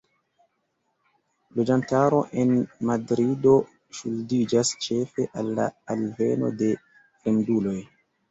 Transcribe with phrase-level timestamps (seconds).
[1.57, 2.53] Loĝantaro en
[2.91, 3.53] Madrido
[3.99, 6.73] ŝuldiĝas ĉefe al la alveno de
[7.05, 7.79] fremduloj.